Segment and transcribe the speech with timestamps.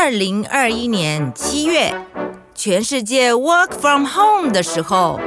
[0.00, 1.92] 二零二一年七月，
[2.54, 5.18] 全世界 work from home 的时候，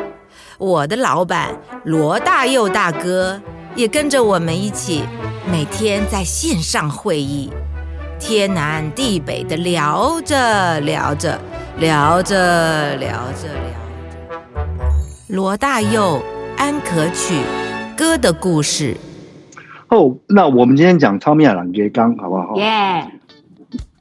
[0.57, 1.49] 我的老板
[1.83, 3.41] 罗大佑大哥
[3.75, 5.03] 也跟着我们一起，
[5.51, 7.51] 每天在线上会议，
[8.17, 11.37] 天南地北的聊着聊着
[11.77, 13.61] 聊着聊着聊
[14.13, 14.45] 着。
[15.27, 16.23] 罗大佑
[16.57, 17.41] 《安可曲》
[17.97, 18.95] 歌的故事。
[19.89, 22.55] 哦，那我们今天讲超面朗杰刚好不好？
[22.55, 23.05] 耶，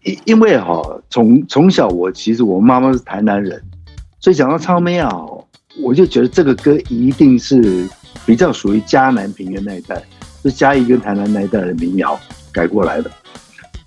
[0.03, 3.63] 因因为哈，从从小我其实我妈妈是台南人，
[4.19, 5.25] 所以讲到超面啊，
[5.83, 7.89] 我就觉得这个歌一定是
[8.25, 10.03] 比较属于嘉南平原那一带，
[10.43, 12.19] 是嘉义跟台南那一带的民谣
[12.53, 13.11] 改过来的，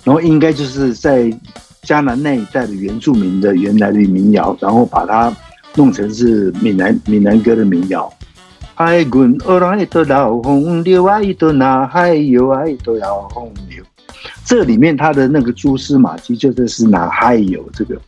[0.03, 1.31] 然后应该就是在
[1.81, 5.35] 嘉南那一带的原住民的原来的民谣，然后把它
[5.75, 8.11] 弄成是闽南闽南歌的民谣。
[8.75, 13.83] 海滚而来的老洪流，爱的那海有爱的老洪流。
[14.45, 17.99] 这里面它的那个蛛丝马迹，就是是哪海有这个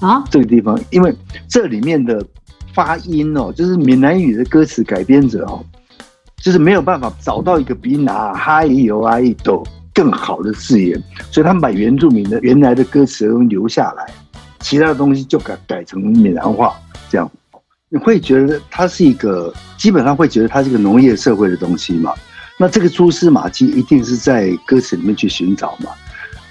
[0.00, 1.14] 啊这个地方，因为
[1.48, 2.24] 这里面的
[2.72, 5.64] 发音哦，就是闽南语的歌词改编者哦，
[6.36, 11.00] 就是没有办法找到一个比哪海有爱豆更好的字眼，
[11.30, 14.06] 所以他们把原住民的原来的歌词都留下来，
[14.60, 16.74] 其他的东西就改改成闽南话，
[17.10, 17.30] 这样
[17.88, 22.14] 你会觉得它是一个，基本上会觉得它是一个农业社会的东西嘛。
[22.60, 25.92] 那这个蛛丝马迹一定是在歌词里面去寻找嘛。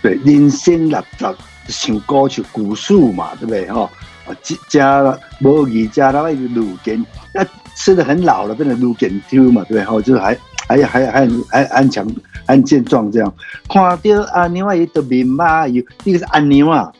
[0.01, 3.81] 对，人生六十想歌曲古树嘛，对不对哈？
[4.25, 4.33] 啊，
[4.67, 10.01] 加了无语加了那个路根，那吃的很老了，变成路根丢嘛，对不对哈？
[10.01, 10.35] 就是还
[10.67, 12.07] 还还还很还安强
[12.47, 13.31] 安健壮这样。
[13.69, 16.91] 看到阿牛啊，一个面嘛有，一个是阿牛啊，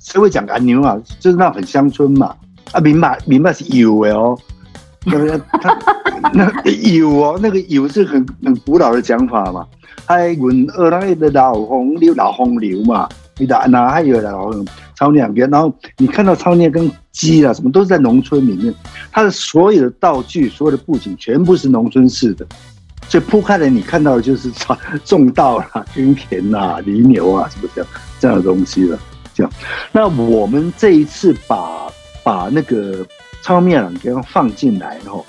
[0.00, 0.98] 谁会讲阿牛啊？
[1.20, 2.34] 就是那很乡村嘛。
[2.72, 4.36] 啊，明白明白是有的哦，
[5.06, 5.78] 那个他
[6.34, 9.66] 那有哦，那个有是很很古老的讲法嘛。
[10.06, 14.50] 海滚二那的老洪流老洪流嘛，你打哪还有老
[14.94, 18.74] 超两边，然后你看到超念跟鸡啊什么都是在农村里面，
[19.12, 22.46] 它的所有的道具、所有的布景全部是农村式的，
[23.06, 28.98] 所以铺开来你看到的就是种 种稻啦、耕田啦、犁牛啊什么这样这样的东西了。
[29.34, 29.52] 这样，
[29.92, 31.86] 那我们这一次把
[32.22, 33.06] 把那个
[33.42, 35.24] 超面朗给它放进来后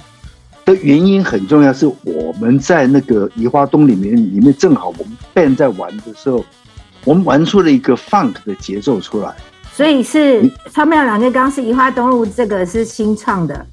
[0.69, 6.45] 的原因很重要，是我们在那个移花东里面，里面正好我们 band 在玩的时候，
[7.05, 9.35] 我们玩出了一个 funk 的节奏出来。
[9.73, 13.65] 所以是超妙两个刚是移花东路，这个是新创的。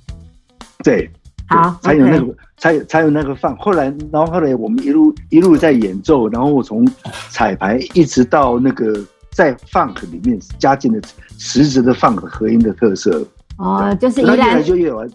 [0.85, 1.11] 对，
[1.49, 3.57] 好，才有那个才有才有那个放。
[3.57, 6.87] 后来，然后后来我们一路一路在演奏，然后我从
[7.31, 11.01] 彩排一直到那个在 funk 里面加进了
[11.39, 13.27] 实质的 funk 合音的特色，
[13.59, 15.11] 哦，就是宜它越来兰，就越完，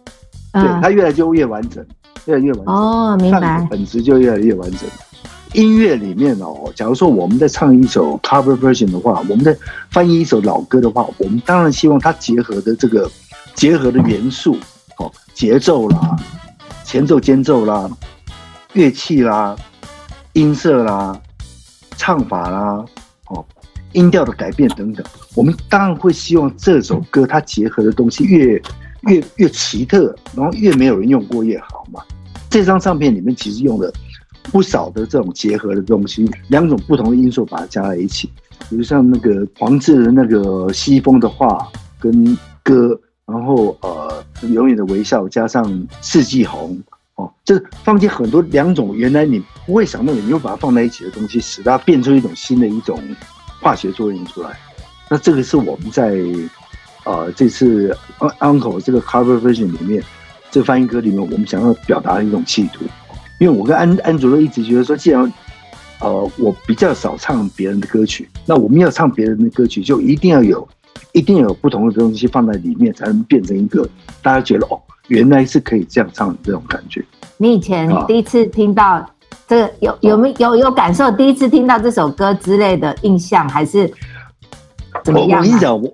[0.53, 1.85] 对，嗯，它越来就越完整，
[2.25, 2.73] 越来越完整。
[2.73, 4.81] 哦，明白的，本质就越来越完整。
[5.53, 9.53] 音乐里面哦，假如说我们在唱一首 cover version 的话，我们在
[9.89, 13.09] 翻译一首老歌的话，我们当然希望它结合的这个
[13.53, 14.55] 结合的元素，
[14.97, 16.15] 哦，节奏啦、
[16.85, 17.89] 前奏、间奏啦、
[18.73, 19.53] 乐器啦、
[20.31, 21.19] 音色啦、
[21.97, 22.85] 唱法啦，
[23.27, 23.43] 哦，
[23.91, 28.61] 音调的改变等等，我们当然会希望这首歌它结合的东西越
[29.07, 32.01] 越越奇特，然后越没有人用过越好嘛。
[32.49, 33.91] 这张唱片里面其实用了
[34.51, 38.29] 不少的这种结合的东西，两种不同的因素把它加在一起，
[38.69, 41.67] 比如像那个黄志的那个西风的画
[41.99, 46.77] 跟歌，然后呃永远的微笑加上四季红
[47.15, 52.99] 哦，就是放进很多两种原来你不会想到你又把它放在一起的东西，使它变出一种新的一种
[53.61, 54.59] 化学作用出来。
[55.09, 56.15] 那这个是我们在
[57.05, 57.95] 呃这次
[58.39, 60.03] Uncle 这个 cover version 里面，
[60.49, 62.85] 这个翻译歌里面，我们想要表达的一种企图。
[63.39, 65.33] 因为我跟安安卓都一直觉得说，既然
[65.99, 70.67] 呃我比较少唱别人的歌曲，那我们要唱别人的歌曲，就一定要有
[71.11, 73.87] 一定要有不同的东西放在里面，才能变成一个
[74.21, 77.03] 大家觉得哦，原来是可以这样唱的这种感觉。
[77.37, 79.03] 你以前啊第一次听到
[79.47, 81.11] 这个有有没有有感受？
[81.11, 83.91] 第一次听到这首歌之类的印象，还是
[85.03, 85.43] 怎么我我样、啊？
[85.43, 85.91] 跟你讲，我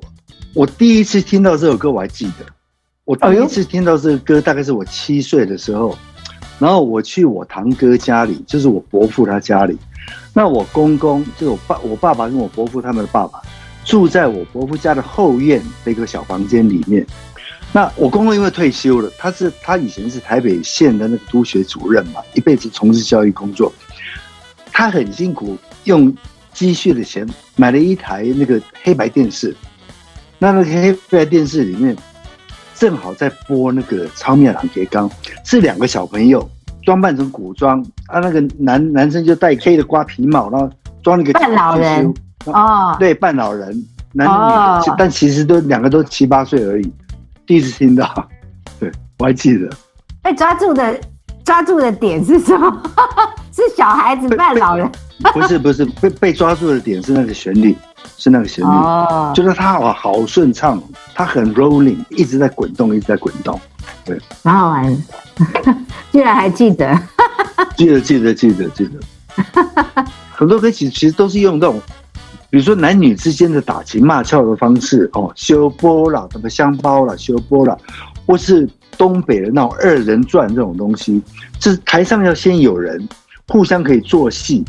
[0.57, 2.43] 我第一次听到这首歌我还记得，
[3.05, 5.95] 我第一次听到这个歌大概是我七岁的时候，
[6.57, 9.77] 然后我去我堂哥家里，就是我伯父他家里，
[10.33, 13.39] 那我公公就是我爸，我爸爸跟我伯父他们的爸爸
[13.85, 17.05] 住在我伯父家的后院的一个小房间里面。
[17.71, 23.71] 那我公公因为退休了，他是他以前是台北县的那个督学主任嘛，一辈子从事教育工作，
[24.71, 26.11] 他很辛苦，用
[26.51, 29.55] 积蓄的钱买了一台那个黑白电视。
[30.39, 31.95] 那那天黑白电视里面，
[32.75, 35.09] 正好在播那个《超面朗杰刚》，
[35.43, 36.47] 是两个小朋友
[36.83, 40.69] 装扮成古装啊，那个男男生就戴 K 的瓜皮帽，然后
[41.01, 42.13] 装那个扮老人
[42.45, 43.69] 哦，对，扮老人，
[44.13, 46.93] 男女哦，但其实都两个都七八岁而已。
[47.45, 48.29] 第一次听到，
[48.79, 49.69] 对我还记得，
[50.21, 50.99] 被抓住的
[51.43, 52.83] 抓住的点是什么？
[53.51, 54.87] 是小孩子扮老人
[55.33, 57.75] 不是不是被被抓住的点是那个旋律，
[58.17, 60.81] 是那个旋律，哦，就是它哇好顺畅，
[61.13, 63.59] 它很 rolling，一直在滚动，一直在滚动。
[64.03, 64.19] 对。
[64.43, 65.03] 蛮好玩，
[66.11, 66.97] 居然还记得。
[67.75, 68.99] 记得记得记得记得，
[70.31, 71.79] 很多歌曲其实都是用这种，
[72.49, 77.77] 比如说男女之间的打情骂俏的方式哦，修波啦，什么香包啦，修波啦，
[78.25, 78.67] 或是
[78.97, 81.21] 东北的那种二人转这种东西，
[81.59, 83.07] 就是台上要先有人
[83.47, 84.63] 互相可以做戏，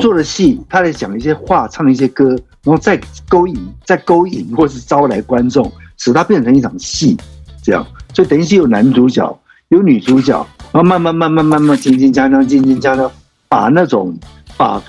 [0.00, 2.34] 做了戏，他来讲一些话，唱一些歌，
[2.68, 3.00] 然后再
[3.30, 7.16] 勾引，再勾引或是招来观众，使它变成一场戏，
[7.62, 13.10] 这样，所以等于是有男主角，有女主角，然后慢慢慢慢慢慢渐渐加强，渐渐加强，
[13.48, 14.14] 把那种
[14.58, 14.82] 把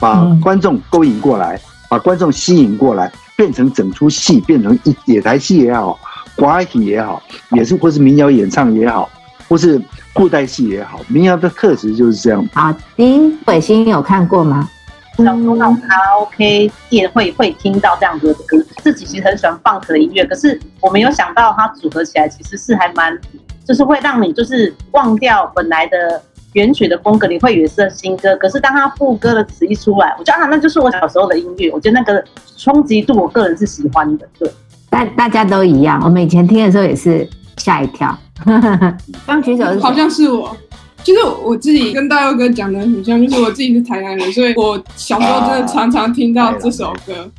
[0.00, 5.96] 把观众勾引过来，把观众吸引过来，变成整出戏，变成一野台戏也好，
[6.36, 7.22] 寡戏也好，
[7.52, 9.08] 也是或是民谣演唱也好，
[9.48, 9.80] 或是
[10.12, 12.44] 古代戏也好，民谣的特质就是这样。
[12.52, 14.68] 好，林伟星有看过吗？
[15.22, 23.16] 小时候到卡拉 OK 店会会听到这样子的歌，自己其实很喜欢 funk 的音乐，可是我没有想到它组合起来其实是还蛮，
[23.64, 26.20] 就是会让你就是忘掉本来的
[26.54, 32.24] 原曲的风格，你会以为是新歌，可是当它副歌的词一出来，我觉得啊，那就是我小时候的音乐，我觉得那个
[32.56, 34.50] 冲击度，我个人是喜欢的，对。
[34.90, 38.16] 大大家都一样，我们以前听的时候也是吓一跳。
[39.26, 40.56] 刚举手是好像是我，
[41.04, 47.30] 就是我自己跟大佑哥讲的很像，就是我自己是台南人，所以我小时候真的常常听到这首歌，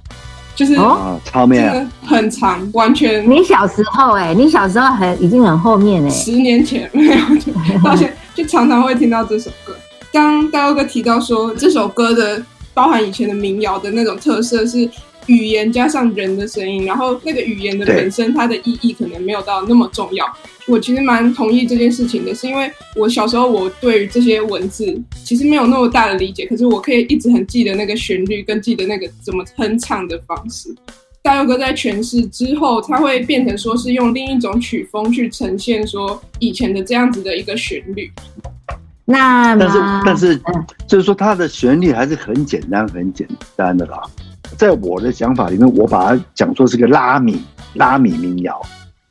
[0.56, 1.73] 就是哦啊，超真美啊！
[1.73, 7.51] 的很长，完全你小时候哎、你小时候很已经很后面哎、十年前没有，就
[7.83, 9.75] 到现在就常常会听到这首歌。
[10.13, 12.41] 刚大佑哥提到说，这首歌的
[12.73, 14.88] 包含以前的民谣的那种特色是
[15.27, 20.25] 语言加上人的声音，然后那个语言的本身它的意义可能没有到那么重要。
[20.68, 30.75] 我其实蛮同意这件事情的，是因为我小时候我对于这些文字其实没有那么大的理解，可是我可以一直很记得那个旋律，跟记得那个怎么哼唱的方式。
[31.22, 38.12] 大佑哥在诠释之后，他会变成说是用另一种曲风去呈现说以前的这样子的一个旋律。
[39.06, 44.01] 那但是但是嗯就是说它的旋律还是很简单很简单的啦。
[44.57, 47.44] 在我的想法里面，我把它讲作是个拉米
[47.74, 48.62] 拉米民谣。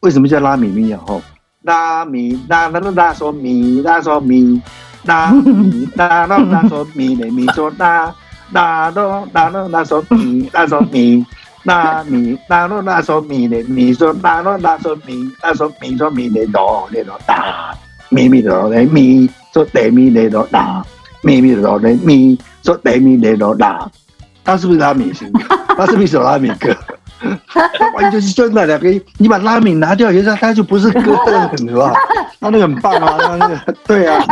[0.00, 0.98] 为什么叫拉米民谣？
[1.06, 1.20] 哦，
[1.62, 4.60] 拉米拉拉拉拉嗦咪拉嗦咪
[5.04, 8.14] 拉米拉拉拉嗦咪嘞咪嗦拉
[8.52, 11.24] 拉拉拉拉拉嗦咪拉嗦咪
[11.62, 17.74] 拉米拉拉拉嗦咪嘞咪嗦拉拉拉嗦咪拉嗦咪嗦咪嘞哆嘞哆哒。
[18.10, 20.84] 咪咪哆来咪，说来咪来哆啦，
[21.22, 23.90] 咪咪哆来咪，说来咪来哆啦。
[24.44, 25.30] 他是不是拉米型？
[25.76, 26.76] 他是不是一首拉米歌？
[27.78, 31.94] 他完全是就那两个音，你把拉米拿掉，其实它就不是歌了，你知道吧？
[32.40, 34.22] 他那个很棒啊， 他那个对啊，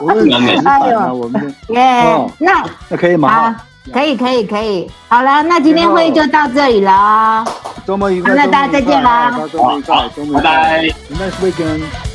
[0.00, 3.54] 我们很直板啊， 我们耶、哦那那可以吗？
[3.92, 7.44] 可以可以可以，好了，那今天会议就到这里了。
[7.86, 10.82] 周末愉快，那大家再见啦周末愉快，周末愉快拜拜。
[11.14, 12.07] ，Nice weekend。